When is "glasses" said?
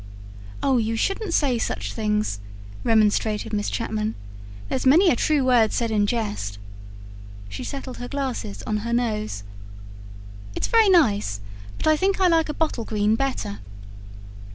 8.07-8.63